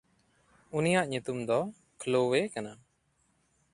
[0.77, 1.59] ᱩᱱᱤᱭᱟᱜ ᱧᱩᱛᱩᱢ ᱫᱚ
[1.99, 2.73] ᱠᱷᱞᱚᱣᱮ ᱠᱟᱱᱟ᱾